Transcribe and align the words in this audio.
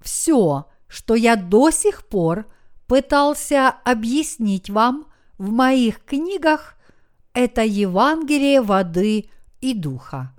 Все, 0.01 0.67
что 0.89 1.15
я 1.15 1.37
до 1.37 1.71
сих 1.71 2.07
пор 2.07 2.47
пытался 2.87 3.69
объяснить 3.69 4.69
вам 4.69 5.07
в 5.39 5.51
моих 5.51 6.05
книгах, 6.05 6.78
это 7.33 7.63
Евангелие 7.63 8.61
воды 8.61 9.31
и 9.61 9.75
духа. 9.75 10.33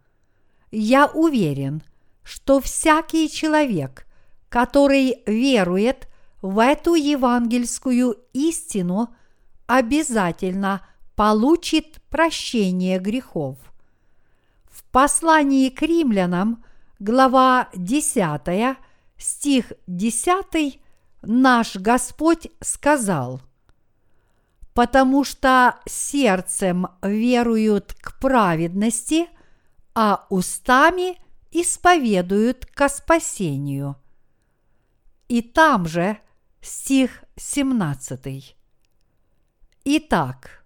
Я 0.71 1.07
уверен, 1.07 1.81
что 2.23 2.59
всякий 2.59 3.29
человек, 3.29 4.05
который 4.49 5.21
верует 5.25 6.07
в 6.41 6.59
эту 6.59 6.93
евангельскую 6.93 8.17
истину, 8.33 9.09
обязательно 9.67 10.85
получит 11.15 12.01
прощение 12.09 12.99
грехов. 12.99 13.57
В 14.69 14.83
послании 14.85 15.69
к 15.69 15.81
римлянам, 15.81 16.63
глава 16.99 17.69
10, 17.75 18.77
стих 19.17 19.73
10, 19.87 20.79
наш 21.21 21.75
Господь 21.75 22.47
сказал, 22.61 23.41
«Потому 24.79 25.25
что 25.25 25.75
сердцем 25.85 26.87
веруют 27.01 27.93
к 27.99 28.17
праведности, 28.17 29.27
а 29.93 30.25
устами 30.29 31.17
исповедуют 31.51 32.65
ко 32.65 32.87
спасению». 32.87 33.97
И 35.27 35.41
там 35.41 35.85
же 35.85 36.17
стих 36.61 37.25
17. 37.35 38.55
Итак, 39.83 40.63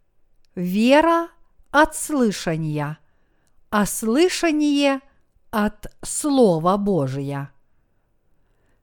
вера 0.53 1.29
от 1.71 1.95
слышания– 1.95 2.99
а 3.71 3.87
слышание 3.87 4.99
от 5.49 5.87
Слова 6.03 6.77
Божия. 6.77 7.51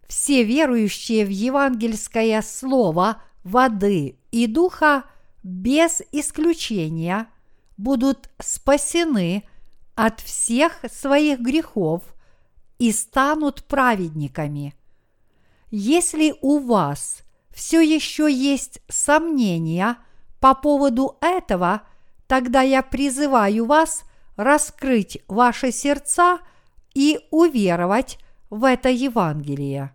Все 0.08 0.42
верующие 0.42 1.24
в 1.24 1.28
евангельское 1.28 2.42
Слово 2.42 3.22
воды 3.44 4.18
и 4.32 4.48
духа 4.48 5.04
без 5.42 6.02
исключения 6.12 7.26
будут 7.76 8.30
спасены 8.38 9.44
от 9.94 10.20
всех 10.20 10.84
своих 10.90 11.40
грехов 11.40 12.02
и 12.78 12.92
станут 12.92 13.64
праведниками. 13.64 14.74
Если 15.70 16.34
у 16.40 16.58
вас 16.58 17.22
все 17.50 17.80
еще 17.80 18.32
есть 18.32 18.80
сомнения 18.88 19.96
по 20.40 20.54
поводу 20.54 21.16
этого, 21.20 21.82
тогда 22.26 22.62
я 22.62 22.82
призываю 22.82 23.66
вас 23.66 24.04
раскрыть 24.36 25.18
ваши 25.28 25.70
сердца 25.70 26.38
и 26.94 27.20
уверовать 27.30 28.18
в 28.48 28.64
это 28.64 28.88
Евангелие. 28.88 29.94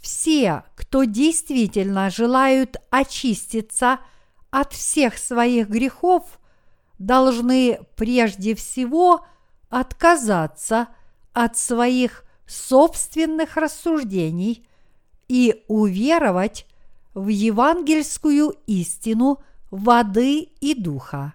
Все, 0.00 0.64
кто 0.74 1.04
действительно 1.04 2.10
желают 2.10 2.76
очиститься 2.90 4.00
от 4.52 4.74
всех 4.74 5.18
своих 5.18 5.68
грехов, 5.68 6.38
должны 6.98 7.80
прежде 7.96 8.54
всего 8.54 9.26
отказаться 9.70 10.88
от 11.32 11.56
своих 11.56 12.24
собственных 12.46 13.56
рассуждений 13.56 14.64
и 15.26 15.64
уверовать 15.68 16.66
в 17.14 17.28
евангельскую 17.28 18.54
истину 18.66 19.42
воды 19.70 20.50
и 20.60 20.74
духа. 20.74 21.32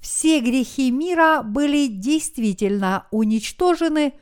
Все 0.00 0.40
грехи 0.40 0.90
мира 0.90 1.42
были 1.44 1.86
действительно 1.86 3.06
уничтожены, 3.12 4.14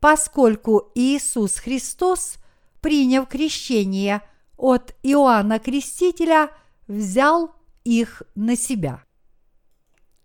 поскольку 0.00 0.90
Иисус 0.94 1.56
Христос, 1.56 2.36
приняв 2.80 3.28
крещение 3.28 4.22
от 4.56 4.94
Иоанна 5.02 5.58
Крестителя, 5.58 6.50
взял 6.92 7.54
их 7.84 8.22
на 8.34 8.56
себя. 8.56 9.02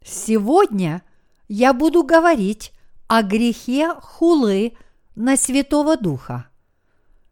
Сегодня 0.03 1.01
я 1.47 1.73
буду 1.73 2.03
говорить 2.03 2.71
о 3.07 3.23
грехе 3.23 3.93
хулы 4.01 4.73
на 5.15 5.37
Святого 5.37 5.97
Духа. 5.97 6.47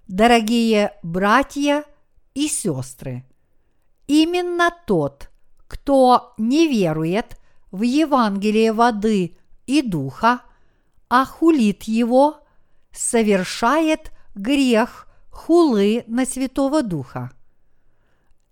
Дорогие 0.08 0.94
братья 1.04 1.84
и 2.34 2.48
сестры, 2.48 3.26
именно 4.08 4.72
тот, 4.86 5.30
кто 5.68 6.34
не 6.38 6.68
верует– 6.68 7.40
в 7.76 7.82
Евангелие 7.82 8.72
воды 8.72 9.36
и 9.66 9.82
духа, 9.82 10.42
а 11.10 11.26
хулит 11.26 11.84
его, 11.84 12.40
совершает 12.94 14.12
грех 14.34 15.08
хулы 15.30 16.06
на 16.08 16.26
Святого 16.26 16.84
Духа. 16.84 17.32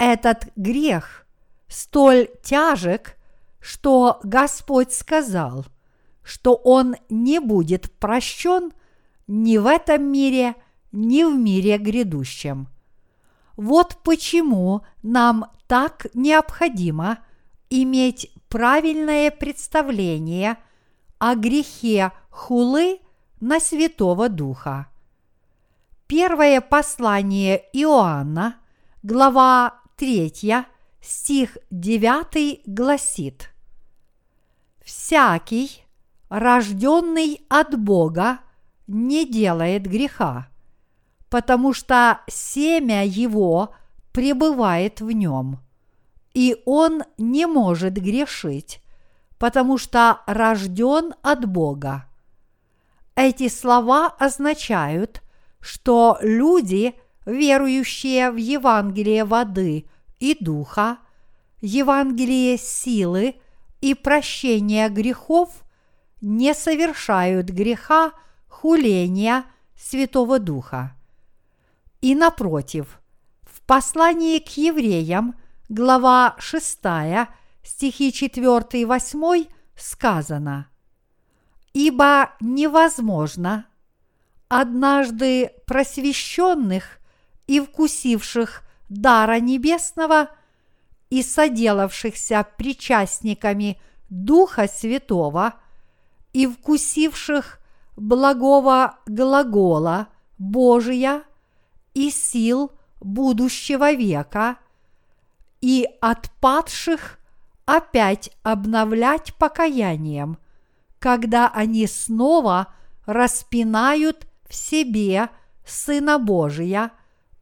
Этот 0.06 0.50
грех 0.58 1.25
столь 1.69 2.28
тяжек, 2.44 3.16
что 3.62 4.19
Господь 4.24 4.91
сказал, 4.91 5.66
что 6.24 6.56
он 6.56 6.97
не 7.08 7.40
будет 7.40 7.90
прощен 8.00 8.74
ни 9.28 9.58
в 9.58 9.66
этом 9.66 10.03
мире, 10.03 10.56
ни 10.92 11.24
в 11.24 11.34
мире 11.40 11.78
грядущем. 11.78 12.68
Вот 13.56 13.96
почему 14.03 14.81
нам 15.03 15.46
так 15.68 16.08
необходимо 16.13 17.19
иметь 17.69 18.30
правильное 18.50 19.31
представление 19.31 20.58
о 21.18 21.36
грехе 21.36 22.12
хулы 22.30 23.00
на 23.40 23.62
Святого 23.62 24.28
Духа. 24.28 24.88
Первое 26.08 26.59
послание 26.59 27.63
Иоанна, 27.72 28.58
глава 29.02 29.80
3, 30.03 30.66
стих 31.00 31.58
9 31.72 32.64
гласит 32.66 33.50
«Всякий, 34.83 35.86
рожденный 36.27 37.45
от 37.48 37.80
Бога, 37.80 38.39
не 38.86 39.25
делает 39.25 39.83
греха, 39.83 40.50
потому 41.30 41.72
что 41.72 42.19
семя 42.27 43.06
его 43.06 43.74
пребывает 44.12 45.00
в 45.00 45.10
нем 45.10 45.62
и 46.33 46.62
он 46.66 47.04
не 47.18 47.45
может 47.45 47.94
грешить, 47.94 48.81
потому 49.38 49.77
что 49.77 50.19
рожден 50.25 51.13
от 51.22 51.45
Бога. 51.45 52.10
Эти 53.16 53.48
слова 53.48 54.07
означают, 54.07 55.22
что 55.62 56.18
люди, 56.22 56.94
верующие 57.25 58.31
в 58.31 58.36
Евангелие 58.36 59.24
воды 59.24 59.86
и 60.24 60.38
духа, 60.40 61.00
Евангелие 61.60 62.58
силы 62.58 63.36
и 63.81 63.94
прощения 63.94 64.88
грехов, 64.88 65.50
не 66.22 66.54
совершают 66.54 67.48
греха 67.50 68.14
хуления 68.48 69.44
Святого 69.78 70.40
Духа. 70.40 70.96
И 72.00 72.16
напротив, 72.16 73.02
в 73.42 73.62
послании 73.64 74.40
к 74.40 74.56
евреям– 74.56 75.36
глава 75.68 76.38
6, 76.40 76.80
стихи 77.62 78.14
4 78.14 78.81
и 78.81 78.86
8 78.86 79.46
сказано 79.75 80.70
«Ибо 81.74 82.31
невозможно 82.40 83.66
однажды 84.48 85.52
просвещенных 85.68 87.00
и 87.46 87.60
вкусивших 87.60 88.62
дара 88.94 89.40
небесного 89.40 90.30
и 91.10 91.22
соделавшихся 91.24 92.45
причастниками 92.57 93.80
Духа 94.10 94.68
Святого 94.68 95.56
и 96.34 96.48
вкусивших 96.48 97.60
благого 97.95 98.98
глагола 99.06 100.07
Божия 100.38 101.24
и 101.94 102.10
сил 102.10 102.72
будущего 103.00 103.94
века, 103.94 104.57
и 105.62 105.88
отпадших 106.01 107.19
опять 107.66 108.31
обновлять 108.44 109.34
покаянием, 109.36 110.38
когда 111.00 111.50
они 111.50 111.88
снова 111.88 112.74
распинают 113.06 114.28
в 114.48 114.54
себе 114.54 115.30
Сына 115.66 116.19
Божия 116.19 116.92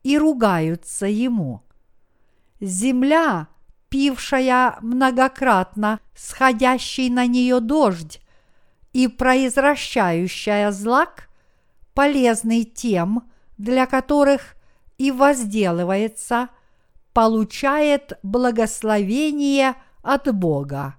и 0.03 0.17
ругаются 0.17 1.05
Ему. 1.05 1.63
Земля, 2.59 3.47
пившая 3.89 4.77
многократно 4.81 5.99
сходящий 6.15 7.09
на 7.09 7.25
нее 7.25 7.59
дождь 7.59 8.21
и 8.93 9.07
произвращающая 9.07 10.71
злак, 10.71 11.29
полезный 11.93 12.63
тем, 12.63 13.29
для 13.57 13.85
которых 13.85 14.55
и 14.97 15.11
возделывается, 15.11 16.49
получает 17.13 18.13
благословение 18.23 19.75
от 20.01 20.33
Бога. 20.33 20.95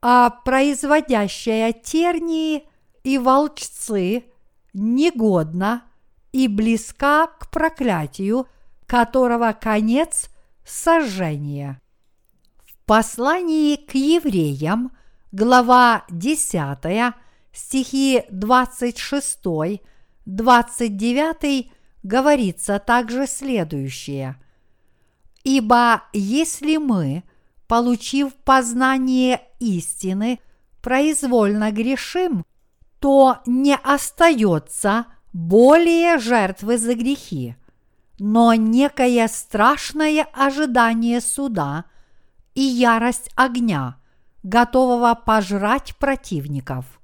А 0.00 0.30
производящая 0.30 1.72
тернии 1.72 2.66
и 3.04 3.18
волчцы 3.18 4.24
негодна 4.72 5.84
и 6.32 6.48
близка 6.48 7.26
к 7.26 7.50
проклятию, 7.50 8.46
которого 8.86 9.52
конец– 9.52 10.28
сожжение. 10.66 11.80
В 12.64 12.84
послании 12.84 13.76
к 13.76 13.94
евреям, 13.94 14.92
глава 15.30 16.04
10, 16.10 17.14
стихи 17.52 18.24
26, 18.30 19.38
29 20.26 21.72
говорится 22.02 22.78
также 22.78 23.26
следующее. 23.26 24.36
«Ибо 25.44 26.04
если 26.12 26.76
мы, 26.76 27.24
получив 27.66 28.34
познание 28.34 29.42
истины, 29.58 30.40
произвольно 30.80 31.72
грешим, 31.72 32.44
то 33.00 33.38
не 33.46 33.76
остается 33.76 35.06
более 35.32 36.18
жертвы 36.18 36.78
за 36.78 36.94
грехи, 36.94 37.56
но 38.18 38.54
некое 38.54 39.28
страшное 39.28 40.26
ожидание 40.32 41.20
суда 41.20 41.84
и 42.54 42.60
ярость 42.60 43.30
огня, 43.34 43.96
готового 44.42 45.14
пожрать 45.14 45.96
противников. 45.96 47.00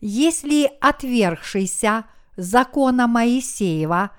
Если 0.00 0.70
отвергшийся 0.80 2.04
закона 2.36 3.06
Моисеева 3.06 4.10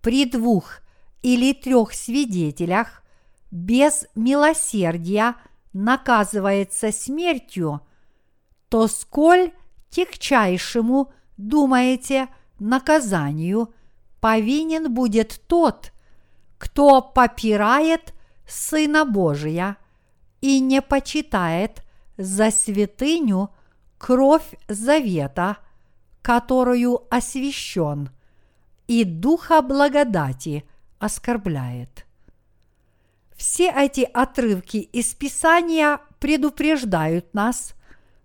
при 0.00 0.24
двух 0.24 0.80
или 1.22 1.52
трех 1.52 1.94
свидетелях 1.94 3.02
без 3.50 4.06
милосердия 4.14 5.34
наказывается 5.72 6.92
смертью, 6.92 7.80
то 8.68 8.88
сколь 8.88 9.52
тягчайшему, 9.90 11.12
думаете, 11.36 12.28
наказанию 12.62 13.72
повинен 14.20 14.92
будет 14.92 15.40
тот, 15.46 15.92
кто 16.58 17.02
попирает 17.02 18.14
Сына 18.46 19.04
Божия 19.04 19.76
и 20.40 20.60
не 20.60 20.82
почитает 20.82 21.82
за 22.16 22.50
святыню 22.50 23.50
кровь 23.98 24.54
завета, 24.68 25.58
которую 26.20 27.02
освящен, 27.10 28.10
и 28.86 29.04
Духа 29.04 29.62
благодати 29.62 30.64
оскорбляет. 30.98 32.06
Все 33.36 33.70
эти 33.70 34.02
отрывки 34.02 34.76
из 34.76 35.14
Писания 35.14 36.00
предупреждают 36.20 37.34
нас– 37.34 37.74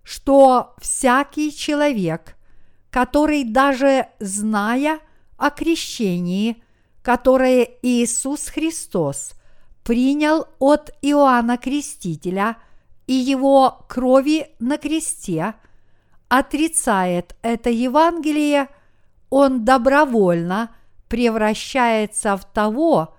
что 0.08 0.74
всякий 0.80 1.54
человек, 1.54 2.37
который 2.98 3.44
даже 3.44 4.08
зная 4.20 5.02
о 5.38 5.52
крещении, 5.52 6.64
которое 7.04 7.70
Иисус 7.84 8.48
Христос 8.48 9.34
принял 9.84 10.48
от 10.58 10.90
Иоанна 11.04 11.60
Крестителя 11.60 12.58
и 13.06 13.14
его 13.14 13.86
крови 13.88 14.48
на 14.58 14.80
кресте, 14.80 15.54
отрицает 16.28 17.36
это 17.44 17.70
Евангелие, 17.70 18.68
он 19.30 19.64
добровольно 19.64 20.76
превращается 21.08 22.36
в 22.36 22.46
того, 22.46 23.16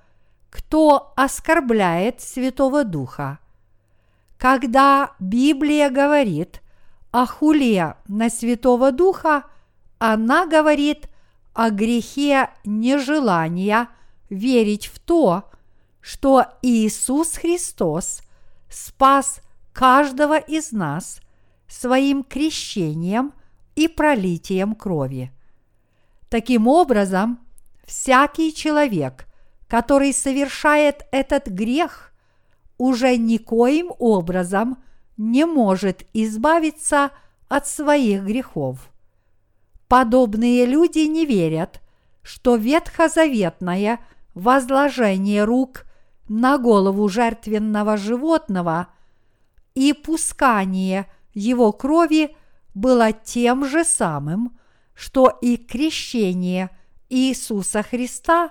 кто 0.51 1.13
оскорбляет 1.15 2.21
Святого 2.21 2.83
Духа. 2.83 3.39
Когда 4.39 5.13
Библия 5.21 5.89
говорит– 5.89 6.63
о 7.11 7.27
хуле 7.27 7.95
на 8.07 8.31
Святого 8.31 8.93
Духа, 8.93 9.45
она 9.99 10.47
говорит 10.47 11.09
о 11.55 11.71
грехе 11.71 12.51
нежелания 12.65 13.89
верить 14.31 14.87
в 14.87 14.99
то, 14.99 15.45
что 16.01 16.47
Иисус 16.63 17.33
Христос 17.33 18.23
спас 18.69 19.41
каждого 19.73 20.39
из 20.39 20.73
нас 20.73 21.21
своим 21.67 22.23
крещением 22.23 23.33
и 23.75 23.89
пролитием 23.89 24.75
крови. 24.75 25.33
Таким 26.29 26.67
образом, 26.67 27.39
всякий 27.85 28.55
человек, 28.55 29.27
который 29.67 30.13
совершает 30.13 31.07
этот 31.11 31.49
грех, 31.49 32.13
уже 32.77 33.17
никоим 33.17 33.93
образом 33.99 34.83
не 35.17 35.45
может 35.45 36.07
избавиться 36.13 37.11
от 37.49 37.67
своих 37.67 38.23
грехов. 38.23 38.91
Подобные 39.89 40.67
люди 40.67 41.01
не 41.01 41.25
верят, 41.25 41.81
что 42.23 42.57
ветхозаветное 42.57 44.01
возложение 44.35 45.45
рук 45.45 45.87
на 46.29 46.59
голову 46.59 47.09
жертвенного 47.09 47.97
животного 47.97 48.89
и 49.75 49.95
пускание 49.95 51.11
его 51.33 51.73
крови 51.73 52.37
было 52.75 53.13
тем 53.13 53.65
же 53.65 53.83
самым, 53.83 54.59
что 54.95 55.29
и 55.41 55.57
крещение 55.57 56.71
Иисуса 57.09 57.83
Христа 57.83 58.51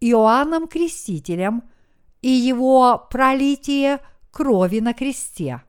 Иоанном 0.00 0.68
Крестителем 0.68 1.64
и 2.22 2.30
его 2.30 3.04
пролитие 3.10 3.98
крови 4.30 4.78
на 4.78 4.94
кресте. 4.94 5.62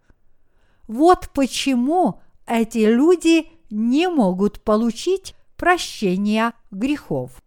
Вот 0.88 1.29
почему 1.33 2.21
эти 2.45 2.79
люди 2.79 3.56
не 3.69 4.07
могут 4.07 4.62
получить 4.63 5.36
прощения 5.55 6.53
грехов. 6.71 7.41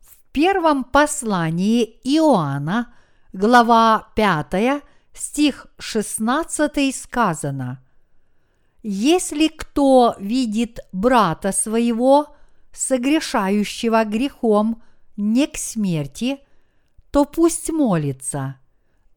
В 0.00 0.32
первом 0.32 0.84
послании 0.84 2.00
Иоанна, 2.04 2.94
глава 3.32 4.08
5, 4.16 4.82
стих 5.12 5.66
16 5.78 6.94
сказано 6.94 7.82
«Если 8.82 9.48
кто 9.48 10.14
видит 10.18 10.80
брата 10.92 11.52
своего, 11.52 12.36
согрешающего 12.72 14.04
грехом 14.04 14.82
не 15.16 15.46
к 15.46 15.56
смерти, 15.56 16.40
то 17.10 17.24
пусть 17.24 17.70
молится, 17.70 18.56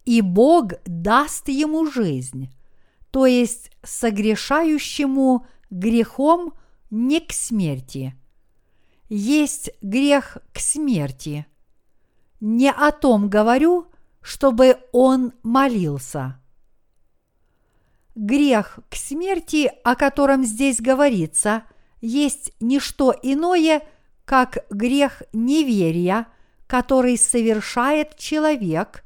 и 0.05 0.21
Бог 0.21 0.73
даст 0.85 1.49
ему 1.49 1.89
жизнь 1.89 2.51
то 3.11 3.25
есть 3.25 3.71
согрешающему 3.83 5.47
грехом 5.69 6.53
не 6.89 7.19
к 7.19 7.31
смерти. 7.33 8.15
Есть 9.09 9.69
грех 9.81 10.37
к 10.53 10.59
смерти. 10.59 11.45
Не 12.39 12.71
о 12.71 12.91
том 12.91 13.29
говорю, 13.29 13.87
чтобы 14.21 14.77
он 14.91 15.33
молился. 15.43 16.39
Грех 18.15 18.79
к 18.89 18.95
смерти, 18.95 19.71
о 19.83 19.95
котором 19.95 20.43
здесь 20.43 20.81
говорится, 20.81 21.63
есть 22.01 22.51
не 22.59 22.79
что 22.79 23.13
иное, 23.21 23.81
как 24.25 24.65
грех 24.69 25.23
неверия, 25.33 26.27
который 26.67 27.17
совершает 27.17 28.17
человек, 28.17 29.03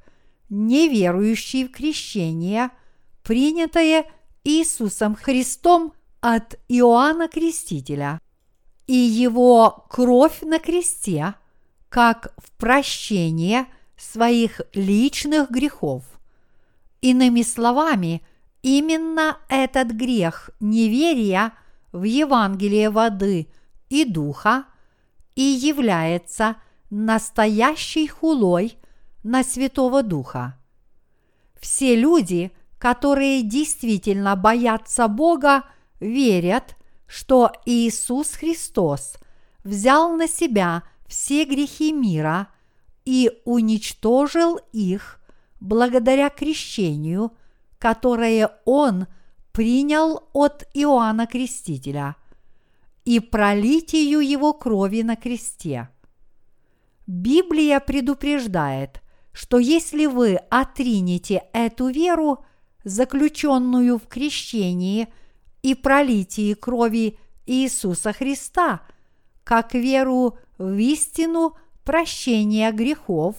неверующий 0.50 1.66
в 1.66 1.72
крещение– 1.72 2.72
принятое 3.24 4.06
Иисусом 4.44 5.16
Христом 5.16 5.94
от 6.22 6.60
Иоанна 6.68 7.28
Крестителя, 7.28 8.22
и 8.88 8.94
его 8.94 9.86
кровь 9.90 10.42
на 10.42 10.60
кресте, 10.60 11.36
как 11.90 12.34
в 12.38 12.52
прощение 12.52 13.66
своих 13.98 14.62
личных 14.74 15.52
грехов. 15.52 16.04
Иными 17.02 17.42
словами, 17.42 18.22
Именно 18.62 19.40
этот 19.50 19.92
грех 19.92 20.52
неверия 20.60 21.54
в 21.92 22.04
Евангелие 22.04 22.92
воды 22.92 23.48
и 23.90 24.06
духа 24.06 24.66
и 25.36 25.42
является 25.42 26.58
настоящей 26.92 28.08
хулой 28.08 28.78
на 29.24 29.44
Святого 29.44 30.04
Духа. 30.04 30.58
Все 31.60 31.96
люди, 31.96 32.52
которые 32.78 33.42
действительно 33.42 34.36
боятся 34.36 35.08
Бога, 35.08 35.64
верят, 36.02 36.76
что 37.08 37.52
Иисус 37.66 38.32
Христос 38.32 39.16
взял 39.64 40.14
на 40.16 40.28
себя 40.28 40.84
все 41.08 41.46
грехи 41.46 41.94
мира 41.94 42.48
и 43.06 43.32
уничтожил 43.46 44.60
их 44.74 45.22
благодаря 45.60 46.30
крещению, 46.30 47.32
которое 47.78 48.52
Он 48.66 49.08
принял 49.52 50.30
от 50.34 50.68
Иоанна 50.74 51.28
Крестителя 51.28 52.16
и 53.06 53.20
пролитию 53.20 54.20
его 54.20 54.54
крови 54.54 55.02
на 55.02 55.16
кресте. 55.16 55.90
Библия 57.08 57.80
предупреждает, 57.80 59.02
что 59.34 59.60
если 59.60 60.06
вы 60.06 60.36
отринете 60.50 61.44
эту 61.54 61.88
веру, 61.88 62.46
заключенную 62.84 63.98
в 63.98 64.08
крещении 64.08 65.08
и 65.62 65.76
пролитии 65.76 66.54
крови 66.54 67.18
Иисуса 67.46 68.14
Христа, 68.14 68.82
как 69.44 69.74
веру 69.74 70.38
в 70.58 70.78
истину 70.78 71.58
прощения 71.84 72.72
грехов, 72.72 73.36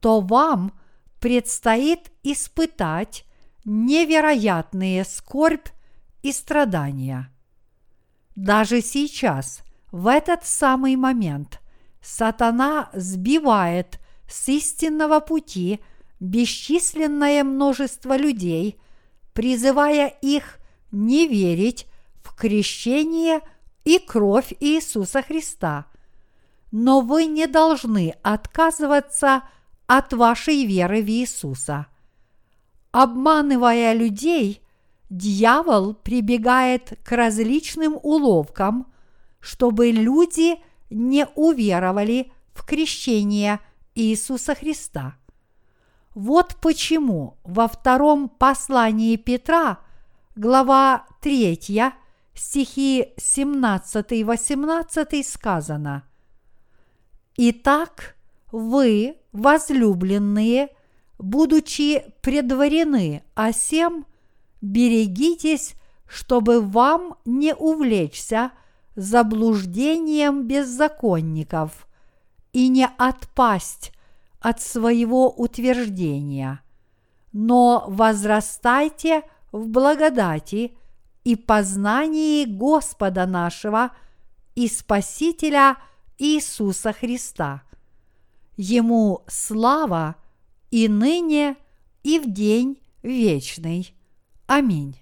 то 0.00 0.20
вам 0.20 0.72
предстоит 1.20 2.12
испытать 2.22 3.24
невероятные 3.64 5.04
скорбь 5.04 5.68
и 6.22 6.32
страдания. 6.32 7.30
Даже 8.36 8.80
сейчас, 8.80 9.62
в 9.90 10.06
этот 10.06 10.46
самый 10.46 10.96
момент, 10.96 11.60
сатана 12.00 12.90
сбивает 12.92 13.98
с 14.28 14.48
истинного 14.48 15.20
пути 15.20 15.80
бесчисленное 16.20 17.42
множество 17.44 18.16
людей, 18.16 18.80
призывая 19.34 20.08
их 20.22 20.57
не 20.90 21.26
верить 21.26 21.86
в 22.22 22.34
крещение 22.34 23.40
и 23.84 23.98
кровь 23.98 24.52
Иисуса 24.60 25.22
Христа. 25.22 25.86
Но 26.70 27.00
вы 27.00 27.26
не 27.26 27.46
должны 27.46 28.14
отказываться 28.22 29.42
от 29.86 30.12
вашей 30.12 30.66
веры 30.66 31.02
в 31.02 31.08
Иисуса. 31.08 31.86
Обманывая 32.90 33.94
людей, 33.94 34.62
дьявол 35.10 35.94
прибегает 35.94 36.98
к 37.04 37.12
различным 37.12 37.98
уловкам, 38.02 38.92
чтобы 39.40 39.90
люди 39.90 40.56
не 40.90 41.26
уверовали 41.34 42.32
в 42.52 42.64
крещение 42.66 43.60
Иисуса 43.94 44.54
Христа. 44.54 45.16
Вот 46.14 46.56
почему 46.60 47.36
во 47.44 47.68
втором 47.68 48.28
послании 48.28 49.16
Петра, 49.16 49.78
глава 50.38 51.04
3, 51.20 51.92
стихи 52.32 53.12
17-18 53.16 55.22
сказано. 55.24 56.04
«Итак, 57.36 58.14
вы, 58.52 59.16
возлюбленные, 59.32 60.68
будучи 61.18 62.04
предварены 62.22 63.24
осем, 63.34 64.06
берегитесь, 64.60 65.74
чтобы 66.06 66.60
вам 66.60 67.16
не 67.24 67.52
увлечься 67.52 68.52
заблуждением 68.94 70.46
беззаконников 70.46 71.88
и 72.52 72.68
не 72.68 72.86
отпасть 72.86 73.90
от 74.38 74.60
своего 74.60 75.30
утверждения, 75.30 76.60
но 77.32 77.86
возрастайте 77.88 79.24
в 79.52 79.66
благодати 79.68 80.76
и 81.24 81.36
познании 81.36 82.44
Господа 82.44 83.26
нашего 83.26 83.90
и 84.54 84.68
Спасителя 84.68 85.76
Иисуса 86.18 86.92
Христа. 86.92 87.62
Ему 88.56 89.24
слава 89.28 90.16
и 90.70 90.88
ныне, 90.88 91.56
и 92.02 92.18
в 92.18 92.32
день 92.32 92.80
вечный. 93.02 93.94
Аминь. 94.46 95.00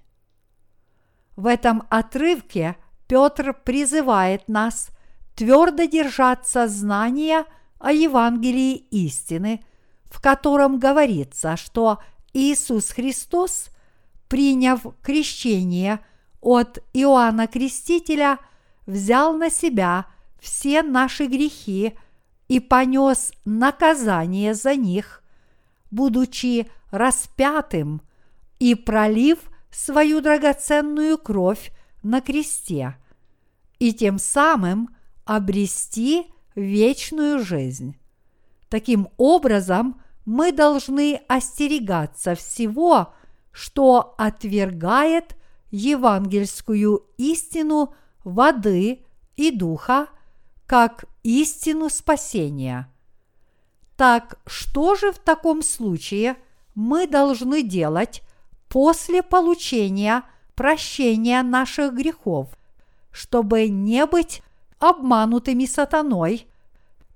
В 1.37 1.47
этом 1.47 1.85
отрывке 1.91 2.77
Петр 3.07 3.55
призывает 3.55 4.49
нас 4.49 4.91
твердо 5.35 5.85
держаться 5.85 6.67
знания 6.67 7.45
о 7.79 7.93
Евангелии 7.93 8.75
истины, 8.75 9.65
в 10.07 10.21
котором 10.21 10.79
говорится, 10.79 11.57
что 11.57 11.99
Иисус 12.33 12.91
Христос, 12.91 13.71
приняв 14.29 14.87
крещение 15.03 16.01
от 16.41 16.79
Иоанна 16.93 17.47
Крестителя, 17.47 18.39
взял 18.87 19.37
на 19.37 19.51
себя 19.51 20.07
все 20.39 20.83
наши 20.83 21.27
грехи 21.27 21.95
и 22.49 22.61
понес 22.61 23.33
наказание 23.45 24.55
за 24.55 24.77
них, 24.77 25.23
будучи 25.91 26.71
распятым 26.91 28.01
и 28.59 28.75
пролив 28.75 29.39
свою 29.71 30.21
драгоценную 30.21 31.19
кровь 31.19 31.73
на 32.03 32.21
кресте, 32.21 32.97
и 33.79 33.93
тем 33.93 34.19
самым 34.19 34.95
обрести 35.25 36.27
вечную 36.55 37.45
жизнь. 37.45 37.97
Таким 38.69 39.09
образом, 39.17 40.01
мы 40.25 40.53
должны 40.53 41.21
остерегаться 41.29 42.35
всего, 42.35 43.15
что 43.57 44.15
отвергает 44.19 45.35
евангельскую 45.71 47.07
истину 47.17 47.95
воды 48.23 49.03
и 49.35 49.51
духа 49.51 50.09
как 50.67 51.07
истину 51.23 51.89
спасения. 51.89 52.93
Так 53.97 54.39
что 54.47 54.95
же 54.95 55.11
в 55.11 55.19
таком 55.19 55.63
случае 55.63 56.37
мы 56.75 57.07
должны 57.07 57.63
делать 57.63 58.21
после 58.69 59.23
получения 59.23 60.23
прощения 60.55 61.43
наших 61.43 61.95
грехов, 61.95 62.51
чтобы 63.11 63.69
не 63.69 64.05
быть 64.05 64.43
обманутыми 64.81 65.65
сатаной 65.65 66.47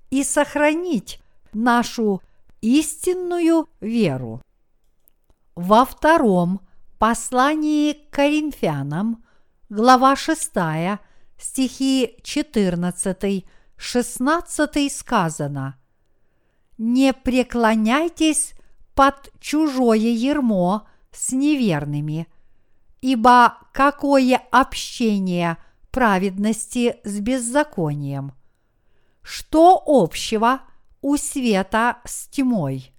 и 0.09 0.23
сохранить 0.23 1.21
нашу 1.53 2.23
истинную 2.61 3.69
веру. 3.79 4.41
Во 5.63 5.85
втором 5.85 6.61
послании 6.97 7.93
к 7.93 8.09
Коринфянам, 8.09 9.23
глава 9.69 10.15
6, 10.15 10.53
стихи 11.37 12.17
14-16 12.23 14.89
сказано 14.89 15.77
«Не 16.79 17.13
преклоняйтесь 17.13 18.55
под 18.95 19.31
чужое 19.39 19.97
ермо 19.97 20.87
с 21.11 21.31
неверными, 21.31 22.27
ибо 23.01 23.59
какое 23.71 24.41
общение 24.49 25.57
праведности 25.91 26.99
с 27.03 27.19
беззаконием? 27.19 28.31
Что 29.21 29.79
общего 29.85 30.61
у 31.01 31.17
света 31.17 31.99
с 32.03 32.27
тьмой? 32.29 32.95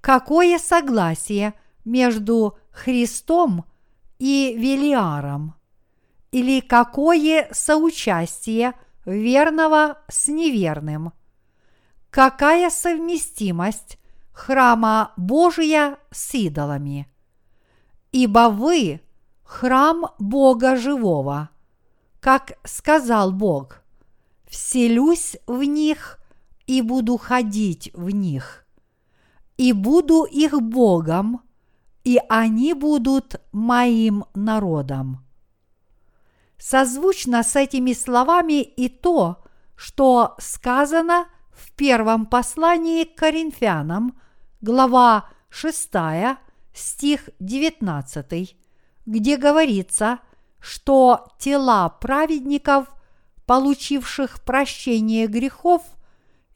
Какое 0.00 0.60
согласие 0.60 1.54
между 1.84 2.58
Христом 2.70 3.64
и 4.18 4.54
Велиаром? 4.56 5.54
Или 6.32 6.60
какое 6.60 7.48
соучастие 7.52 8.74
верного 9.04 9.98
с 10.08 10.28
неверным? 10.28 11.12
Какая 12.10 12.70
совместимость 12.70 13.98
храма 14.32 15.12
Божия 15.16 15.98
с 16.10 16.34
идолами? 16.34 17.08
Ибо 18.12 18.48
вы– 18.50 19.00
храм 19.50 20.06
Бога 20.20 20.76
живого, 20.76 21.50
как 22.20 22.52
сказал 22.64 23.32
Бог, 23.32 23.82
вселюсь 24.48 25.36
в 25.48 25.64
них 25.64 26.20
и 26.68 26.82
буду 26.82 27.16
ходить 27.16 27.90
в 27.94 28.10
них, 28.10 28.64
и 29.56 29.72
буду 29.72 30.22
их 30.22 30.52
Богом, 30.62 31.40
и 32.04 32.20
они 32.28 32.74
будут 32.74 33.40
моим 33.52 34.24
народом. 34.34 35.24
Созвучно 36.58 37.42
с 37.42 37.56
этими 37.56 37.92
словами 37.92 38.62
и 38.62 38.88
то, 38.88 39.44
что 39.76 40.34
сказано 40.38 41.26
в 41.50 41.72
первом 41.72 42.26
послании 42.26 43.04
к 43.04 43.16
Коринфянам, 43.16 44.18
глава 44.60 45.30
6, 45.48 45.90
стих 46.74 47.30
19, 47.40 48.56
где 49.06 49.36
говорится, 49.36 50.20
что 50.58 51.28
тела 51.38 51.88
праведников, 51.88 52.88
получивших 53.46 54.42
прощение 54.42 55.26
грехов, 55.26 55.82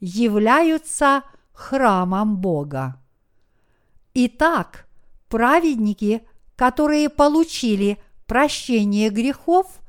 являются 0.00 1.22
храмом 1.52 2.36
Бога. 2.36 3.00
Итак, 4.12 4.86
праведники, 5.34 6.22
которые 6.54 7.08
получили 7.08 7.98
прощение 8.24 9.10
грехов, 9.10 9.80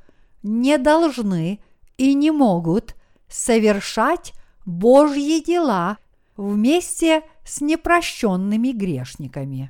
не 0.42 0.80
должны 0.80 1.60
и 1.98 2.16
не 2.16 2.32
могут 2.32 2.96
совершать 3.28 4.34
Божьи 4.66 5.44
дела 5.46 6.00
вместе 6.36 7.22
с 7.46 7.62
непрощенными 7.62 8.72
грешниками. 8.72 9.70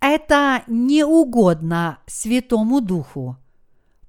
Это 0.00 0.64
не 0.66 1.04
угодно 1.04 2.00
Святому 2.08 2.80
Духу. 2.80 3.36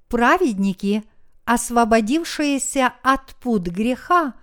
Праведники, 0.08 1.04
освободившиеся 1.44 2.94
от 3.04 3.36
пут 3.36 3.68
греха, 3.68 4.34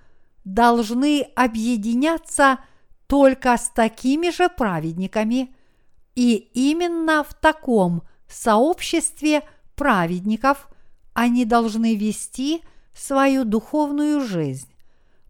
должны 0.46 1.24
объединяться 1.36 2.60
только 3.08 3.58
с 3.58 3.68
такими 3.68 4.30
же 4.30 4.48
праведниками, 4.48 5.54
и 6.18 6.50
именно 6.56 7.24
в 7.24 7.36
таком 7.36 8.02
сообществе 8.28 9.44
праведников 9.76 10.68
они 11.14 11.46
должны 11.46 11.96
вести 11.96 12.64
свою 12.92 13.46
духовную 13.46 14.22
жизнь, 14.22 14.68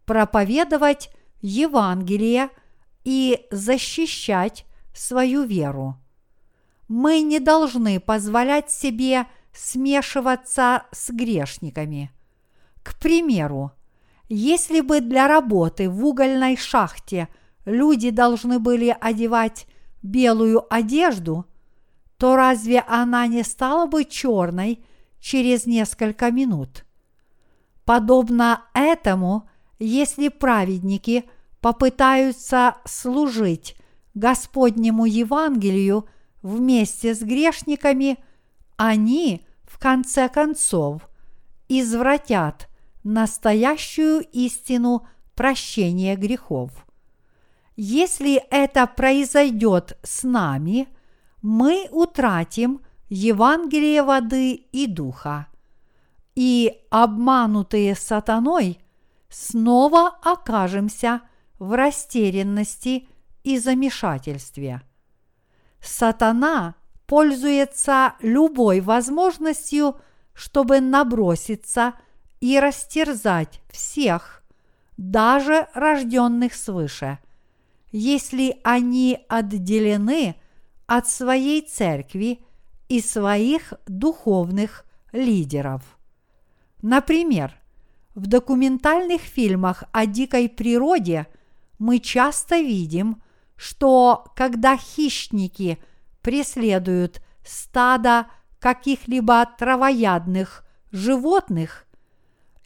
проповедовать 0.05 1.09
Евангелие 1.41 2.49
и 3.03 3.45
защищать 3.51 4.65
свою 4.95 5.43
веру. 5.43 5.97
Мы 6.87 7.19
не 7.19 7.41
должны 7.41 7.99
позволять 7.99 8.71
себе 8.71 9.25
смешиваться 9.51 10.85
с 10.93 11.09
грешниками. 11.09 12.13
К 12.81 12.97
примеру, 12.97 13.73
если 14.29 14.79
бы 14.79 15.01
для 15.01 15.27
работы 15.27 15.89
в 15.89 16.05
угольной 16.05 16.55
шахте 16.55 17.27
люди 17.65 18.09
должны 18.09 18.59
были 18.59 18.95
одевать 19.01 19.67
белую 20.01 20.65
одежду, 20.73 21.45
то 22.17 22.35
разве 22.35 22.79
она 22.81 23.27
не 23.27 23.43
стала 23.43 23.85
бы 23.85 24.05
черной 24.05 24.83
через 25.19 25.65
несколько 25.65 26.31
минут? 26.31 26.85
Подобно 27.85 28.63
этому, 28.73 29.47
если 29.79 30.29
праведники 30.29 31.25
попытаются 31.61 32.77
служить 32.85 33.75
Господнему 34.13 35.05
Евангелию 35.05 36.07
вместе 36.41 37.13
с 37.13 37.21
грешниками, 37.21 38.17
они, 38.77 39.45
в 39.63 39.79
конце 39.79 40.29
концов, 40.29 41.09
извратят 41.69 42.67
настоящую 43.03 44.21
истину 44.31 45.07
прощения 45.35 46.15
грехов. 46.15 46.86
Если 47.79 48.37
это 48.49 48.87
произойдет 48.87 49.99
с 50.01 50.23
нами, 50.23 50.87
мы 51.43 51.87
утратим 51.91 52.81
Евангелие 53.07 54.01
воды 54.01 54.53
и 54.53 54.87
духа, 54.87 55.45
и 56.33 56.81
обманутые 56.89 57.93
сатаной 57.95 58.79
снова 59.29 60.07
окажемся 60.23 61.21
в 61.59 61.73
растерянности 61.73 63.07
и 63.43 63.59
замешательстве. 63.59 64.81
Сатана 65.79 66.73
пользуется 67.05 68.15
любой 68.21 68.79
возможностью, 68.79 69.97
чтобы 70.33 70.81
наброситься 70.81 71.93
и 72.39 72.59
растерзать 72.59 73.61
всех, 73.69 74.43
даже 74.97 75.67
рожденных 75.75 76.55
свыше, 76.55 77.19
если 77.91 78.59
они 78.63 79.19
отделены 79.29 80.35
от 80.85 81.07
своей 81.07 81.61
церкви 81.61 82.39
и 82.87 83.01
своих 83.01 83.73
духовных 83.87 84.85
лидеров. 85.11 85.83
Например, 86.81 87.53
в 88.15 88.27
документальных 88.27 89.21
фильмах 89.21 89.83
о 89.91 90.05
дикой 90.05 90.49
природе 90.49 91.27
мы 91.79 91.99
часто 91.99 92.57
видим, 92.57 93.21
что 93.55 94.25
когда 94.35 94.77
хищники 94.77 95.79
преследуют 96.21 97.21
стадо 97.45 98.27
каких-либо 98.59 99.45
травоядных 99.57 100.65
животных, 100.91 101.85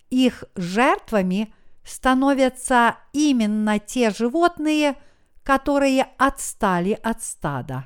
их 0.10 0.44
жертвами 0.56 1.54
становятся 1.84 2.98
именно 3.14 3.80
те 3.80 4.12
животные, 4.12 4.96
которые 5.44 6.08
отстали 6.18 6.98
от 7.02 7.22
стада. 7.24 7.86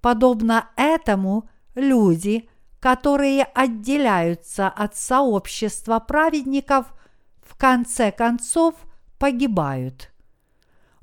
Подобно 0.00 0.68
этому 0.76 1.48
люди, 1.74 2.48
которые 2.80 3.44
отделяются 3.44 4.68
от 4.68 4.96
сообщества 4.96 5.98
праведников, 5.98 6.94
в 7.42 7.56
конце 7.56 8.12
концов 8.12 8.74
погибают. 9.18 10.10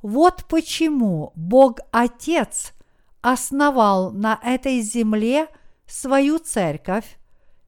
Вот 0.01 0.45
почему 0.49 1.31
Бог 1.35 1.79
Отец 1.91 2.73
основал 3.21 4.11
на 4.11 4.39
этой 4.43 4.81
земле 4.81 5.47
свою 5.87 6.39
церковь, 6.39 7.17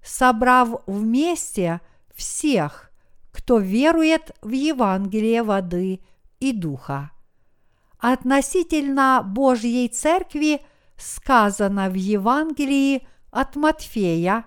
собрав 0.04 0.82
вместе 0.86 1.80
всех, 2.14 2.92
кто 3.32 3.58
верует 3.60 4.32
в 4.42 4.52
Евангелие 4.52 5.44
воды 5.44 6.02
и 6.40 6.52
духа. 6.52 7.12
Относительно 8.08 9.24
Божьей 9.26 9.90
церкви 9.90 10.62
сказано 10.96 11.90
в 11.90 11.96
Евангелии 11.96 13.08
от 13.32 13.56
Матфея, 13.56 14.46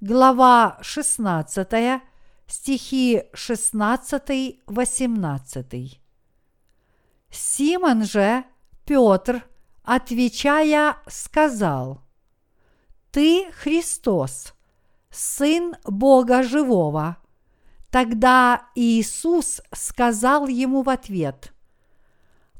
глава 0.00 0.78
16, 0.82 2.00
стихи 2.46 3.24
16-18. 3.34 5.98
Симон 7.28 8.04
же, 8.04 8.44
Петр, 8.86 9.44
отвечая, 9.82 10.96
сказал, 11.08 12.02
«Ты 13.10 13.50
Христос, 13.50 14.54
Сын 15.10 15.74
Бога 15.84 16.44
Живого». 16.44 17.16
Тогда 17.90 18.68
Иисус 18.76 19.60
сказал 19.72 20.46
ему 20.46 20.82
в 20.82 20.88
ответ, 20.88 21.51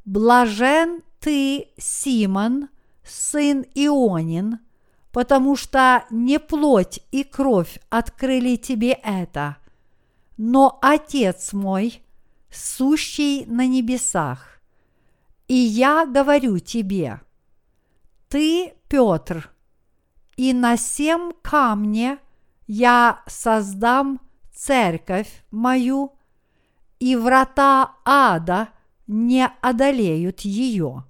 «Блажен 0.05 1.03
ты, 1.21 1.69
Симон, 1.77 2.69
сын 3.05 3.65
Ионин, 3.75 4.59
потому 5.13 5.57
что 5.57 6.05
не 6.11 6.39
плоть 6.39 7.01
и 7.13 7.23
кровь 7.23 7.79
открыли 7.91 8.57
тебе 8.57 8.93
это, 8.93 9.59
но 10.37 10.79
Отец 10.83 11.53
мой, 11.53 12.03
сущий 12.51 13.45
на 13.47 13.67
небесах. 13.67 14.61
И 15.49 15.55
я 15.55 16.07
говорю 16.07 16.59
тебе, 16.59 17.21
ты, 18.29 18.75
Петр, 18.89 19.51
и 20.37 20.53
на 20.53 20.77
всем 20.77 21.33
камне 21.43 22.19
я 22.67 23.23
создам 23.27 24.21
церковь 24.55 25.45
мою, 25.51 26.15
и 26.99 27.17
врата 27.17 27.97
ада 28.05 28.69
не 29.13 29.49
одолеют 29.61 30.41
ее. 30.41 31.05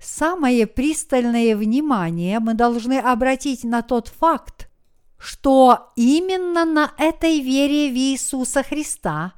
Самое 0.00 0.66
пристальное 0.66 1.56
внимание 1.56 2.38
мы 2.38 2.54
должны 2.54 2.98
обратить 2.98 3.64
на 3.64 3.82
тот 3.82 4.08
факт, 4.08 4.70
что 5.18 5.92
именно 5.96 6.64
на 6.64 6.92
этой 6.98 7.40
вере 7.40 7.90
в 7.90 7.96
Иисуса 7.96 8.62
Христа 8.62 9.32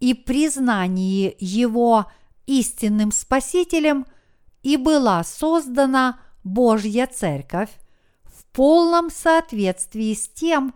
и 0.00 0.14
признании 0.14 1.36
Его 1.38 2.06
истинным 2.46 3.12
Спасителем 3.12 4.06
и 4.62 4.76
была 4.76 5.22
создана 5.22 6.18
Божья 6.42 7.06
Церковь 7.06 7.70
в 8.24 8.44
полном 8.46 9.10
соответствии 9.10 10.14
с 10.14 10.28
тем, 10.28 10.74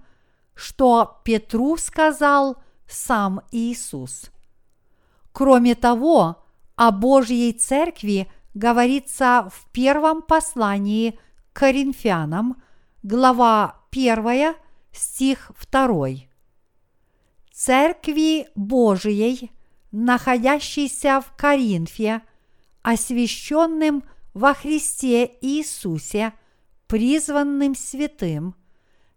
что 0.55 1.21
Петру 1.25 1.77
сказал 1.77 2.63
сам 2.87 3.41
Иисус. 3.51 4.31
Кроме 5.35 5.75
того, 5.75 6.45
о 6.77 6.93
Божьей 6.93 7.53
Церкви 7.53 8.31
говорится 8.55 9.51
в 9.53 9.69
первом 9.73 10.23
послании 10.23 11.19
к 11.53 11.59
Коринфянам, 11.59 12.63
глава 13.03 13.83
1, 13.91 14.55
стих 14.93 15.51
2. 15.73 16.09
Церкви 17.53 18.47
Божией– 18.55 19.51
находящийся 19.91 21.21
в 21.21 21.37
Коринфе, 21.37 22.23
освященным 22.83 24.05
во 24.35 24.55
Христе 24.55 25.37
Иисусе, 25.41 26.33
призванным 26.87 27.75
святым, 27.75 28.55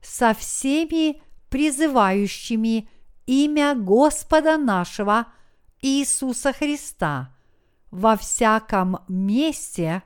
со 0.01 0.33
всеми 0.33 1.21
призывающими 1.49 2.89
имя 3.27 3.75
Господа 3.75 4.57
нашего 4.57 5.27
Иисуса 5.87 6.51
Христа 6.51 7.33
во 7.91 8.17
всяком 8.17 8.99
месте 9.07 10.03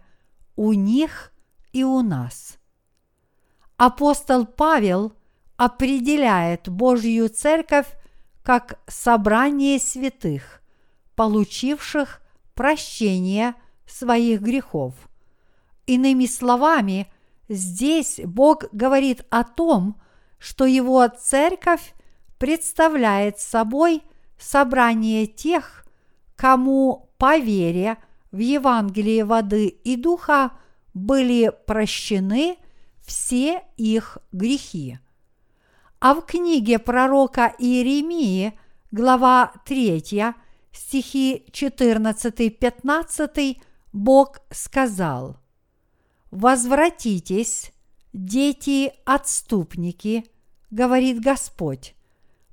у 0.56 0.74
них 0.74 1.34
и 1.72 1.84
у 1.84 2.02
нас. 2.02 2.58
Апостол 3.78 4.46
Павел 4.46 5.14
определяет 5.58 6.70
Божью 6.70 7.30
Церковь 7.30 7.88
как 8.44 8.80
собрание 8.88 9.80
святых, 9.80 10.62
получивших 11.16 12.22
прощение 12.54 13.56
своих 13.88 14.42
грехов. 14.42 14.94
Иными 15.88 16.28
словами, 16.28 17.12
здесь 17.50 18.20
Бог 18.24 18.66
говорит 18.72 19.26
о 19.32 19.44
том, 19.44 20.00
что 20.38 20.66
Его 20.66 21.08
Церковь 21.08 21.96
представляет 22.38 23.40
собой 23.40 24.04
собрание 24.42 25.28
тех, 25.28 25.86
кому 26.36 27.10
по 27.18 27.38
вере 27.38 27.98
в 28.32 28.40
Евангелие 28.40 29.24
воды 29.26 29.68
и 29.68 29.96
духа 29.96 30.52
были 30.94 31.54
прощены 31.68 32.58
все 33.06 33.62
их 33.78 34.18
грехи. 34.32 34.98
А 36.00 36.16
в 36.16 36.22
книге 36.22 36.80
пророка 36.80 37.54
Иеремии, 37.60 38.58
глава 38.92 39.52
3, 39.66 40.34
стихи 40.72 41.46
14-15, 41.52 43.58
Бог 43.94 44.40
сказал, 44.50 45.38
«Возвратитесь, 46.32 47.72
дети-отступники, 48.14 50.26
говорит 50.72 51.22
Господь, 51.22 51.94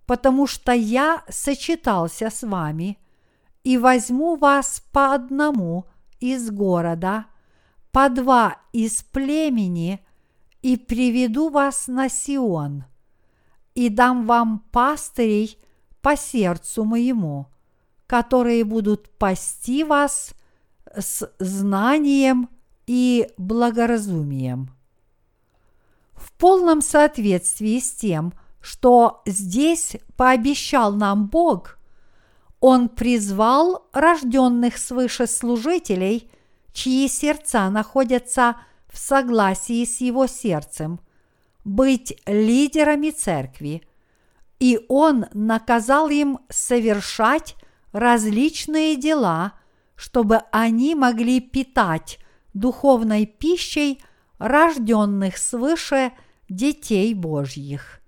потому 0.08 0.46
что 0.46 0.72
я 0.72 1.22
сочетался 1.28 2.30
с 2.30 2.42
вами 2.42 2.98
и 3.62 3.76
возьму 3.76 4.36
вас 4.36 4.82
по 4.90 5.12
одному 5.12 5.84
из 6.18 6.50
города, 6.50 7.26
по 7.92 8.08
два 8.08 8.56
из 8.72 9.02
племени 9.02 10.00
и 10.62 10.78
приведу 10.78 11.50
вас 11.50 11.88
на 11.88 12.08
Сион, 12.08 12.84
и 13.74 13.90
дам 13.90 14.26
вам 14.26 14.60
пастырей 14.72 15.58
по 16.00 16.16
сердцу 16.16 16.84
моему, 16.84 17.48
которые 18.06 18.64
будут 18.64 19.10
пасти 19.18 19.84
вас 19.84 20.30
с 20.96 21.30
знанием 21.38 22.48
и 22.86 23.28
благоразумием. 23.36 24.70
В 26.14 26.32
полном 26.32 26.80
соответствии 26.80 27.78
с 27.78 27.92
тем, 27.92 28.30
что 28.30 28.47
здесь 29.24 29.96
пообещал 30.16 30.92
нам 30.92 31.28
Бог, 31.28 31.78
Он 32.60 32.90
призвал 32.90 33.88
рожденных 33.92 34.76
свыше 34.76 35.26
служителей, 35.26 36.30
чьи 36.72 37.08
сердца 37.08 37.70
находятся 37.70 38.56
в 38.92 38.98
согласии 38.98 39.84
с 39.86 40.02
Его 40.02 40.26
сердцем, 40.26 41.00
быть 41.64 42.20
лидерами 42.26 43.10
церкви, 43.10 43.82
и 44.58 44.78
Он 44.88 45.26
наказал 45.32 46.10
им 46.10 46.40
совершать 46.50 47.56
различные 47.92 48.96
дела, 48.96 49.54
чтобы 49.94 50.42
они 50.52 50.94
могли 50.94 51.40
питать 51.40 52.18
духовной 52.52 53.24
пищей 53.24 54.02
рожденных 54.38 55.38
свыше 55.38 56.12
детей 56.50 57.14
Божьих. 57.14 58.02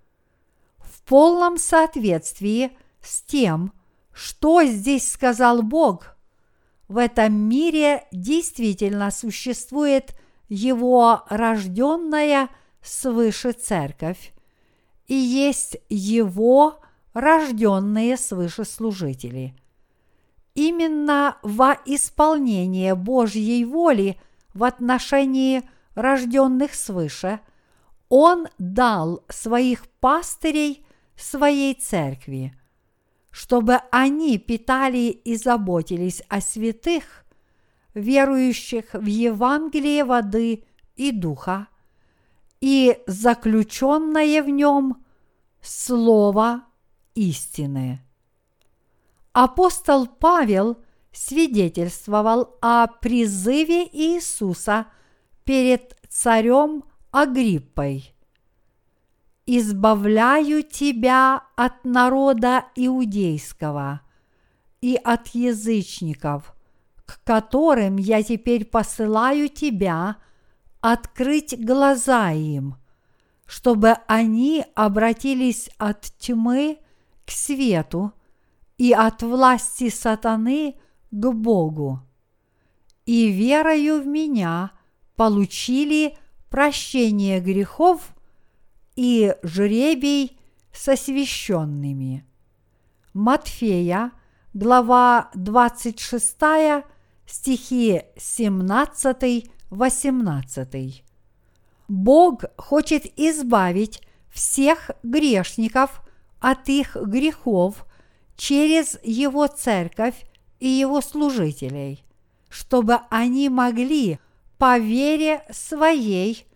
Полном 1.11 1.59
соответствии 1.59 2.71
с 3.03 3.23
тем, 3.23 3.73
что 4.13 4.63
здесь 4.63 5.11
сказал 5.11 5.61
Бог, 5.61 6.17
в 6.87 6.99
этом 6.99 7.33
мире 7.33 8.07
действительно 8.13 9.11
существует 9.11 10.15
его 10.49 11.25
рожденная 11.29 12.49
свыше 12.81 13.51
церковь 13.51 14.33
и 15.09 15.17
есть 15.17 15.79
его 15.89 16.79
рожденные 17.13 18.17
свыше 18.17 18.65
служители. 18.65 19.57
Именно 20.55 21.39
во 21.43 21.77
исполнение 21.87 22.95
Божьей 22.95 23.65
воли 23.65 24.17
в 24.55 24.63
отношении 24.63 25.69
рожденных 25.97 26.73
свыше, 26.73 27.41
Он 28.09 28.47
дал 28.59 29.25
своих 29.29 29.89
пастырей 29.99 30.87
своей 31.23 31.75
церкви, 31.75 32.55
чтобы 33.31 33.77
они 33.91 34.39
питали 34.39 35.09
и 35.09 35.37
заботились 35.37 36.23
о 36.29 36.41
святых, 36.41 37.25
верующих 37.95 38.95
в 38.95 39.07
Евангелие 39.07 40.05
воды 40.05 40.65
и 40.97 41.13
духа, 41.13 41.69
и 42.61 42.99
заключенное 43.07 44.43
в 44.43 44.49
нем 44.49 45.05
слово 45.61 46.65
истины. 47.15 48.01
Апостол 49.33 50.07
Павел 50.07 50.79
свидетельствовал 51.13 52.57
о 52.61 52.87
призыве 52.87 53.87
Иисуса 53.87 54.87
перед 55.45 55.97
царем 56.09 56.85
Агриппой. 57.11 58.15
«Избавляю 59.53 60.63
тебя 60.63 61.43
от 61.57 61.85
народа 61.85 62.67
иудейского 62.77 64.01
и 64.81 64.95
от 65.03 65.29
язычников, 65.29 66.55
к 67.05 67.21
которым 67.25 67.97
я 67.97 68.23
теперь 68.23 68.65
посылаю 68.65 69.49
тебя– 69.49 70.17
открыть 70.81 71.63
глаза 71.63 72.33
им, 72.33 72.77
чтобы 73.47 73.97
они 74.07 74.65
обратились 74.75 75.71
от 75.79 76.03
тьмы 76.19 76.79
к 77.27 77.31
свету 77.31 78.13
и 78.79 78.93
от 78.93 79.23
власти 79.23 79.91
сатаны 79.91 80.77
к 81.11 81.33
Богу, 81.33 82.01
и 83.05 83.31
верою 83.31 84.03
в 84.03 84.07
меня 84.07 84.71
получили 85.17 86.17
прощение 86.49 87.41
грехов 87.41 88.15
и 89.01 89.35
жребий 89.43 90.39
со 90.75 90.95
священными. 90.95 92.23
Матфея, 93.15 94.13
глава 94.53 95.31
26, 95.35 96.37
стихи 97.27 98.03
17 98.19 99.51
18. 99.71 101.05
Бог 101.89 102.45
хочет 102.59 103.07
избавить 103.19 104.03
всех 104.29 104.91
грешников 105.03 106.03
от 106.39 106.69
их 106.69 106.95
грехов 106.95 107.87
через 108.37 108.99
Его 109.03 109.47
церковь 109.47 110.27
и 110.59 110.69
Его 110.69 111.01
служителей, 111.01 112.05
чтобы 112.51 112.99
они 113.09 113.49
могли 113.49 114.19
по 114.59 114.79
вере 114.79 115.43
своей 115.51 116.47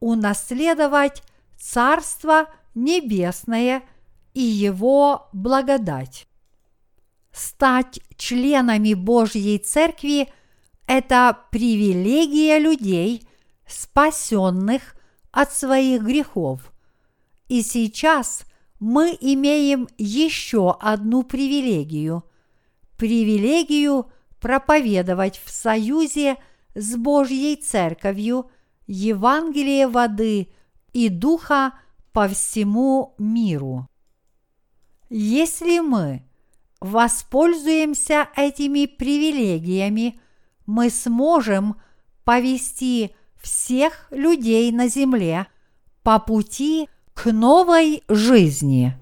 унаследовать 0.00 1.22
Царство 1.64 2.48
Небесное 2.74 3.84
и 4.34 4.42
Его 4.42 5.28
благодать. 5.32 6.28
Стать 7.32 8.00
членами 8.18 8.92
Божьей 8.92 9.58
Церкви– 9.58 10.28
это 10.86 11.38
привилегия 11.50 12.58
людей, 12.58 13.26
спасенных 13.66 14.94
от 15.32 15.54
своих 15.54 16.02
грехов. 16.02 16.70
И 17.48 17.62
сейчас 17.62 18.44
мы 18.78 19.16
имеем 19.18 19.88
еще 19.96 20.76
одну 20.78 21.22
привилегию– 21.22 22.24
привилегию 22.98 24.12
проповедовать 24.38 25.40
в 25.42 25.50
союзе 25.50 26.36
с 26.74 26.94
Божьей 26.94 27.56
Церковью 27.56 28.50
Евангелие 28.86 29.88
воды 29.88 30.50
и 30.94 31.10
духа 31.10 31.74
по 32.12 32.26
всему 32.28 33.14
миру. 33.18 33.86
Если 35.10 35.80
мы 35.80 36.22
воспользуемся 36.80 38.28
этими 38.34 38.86
привилегиями– 38.86 40.18
мы 40.66 40.90
сможем 40.90 41.76
повести 42.24 43.14
всех 43.40 44.06
людей 44.10 44.72
на 44.72 44.88
земле 44.88 45.46
по 46.02 46.18
пути 46.18 46.88
к 47.12 47.30
новой 47.30 48.02
жизни. 48.08 48.98